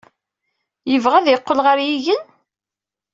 Yebɣa 0.91 1.15
ad 1.19 1.27
yeqqel 1.29 1.59
ɣer 1.65 1.77
yigen? 1.87 2.23